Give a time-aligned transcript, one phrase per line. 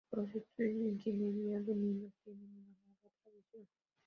[0.13, 3.67] Los estudios de Ingeniería de minas tienen una larga tradición.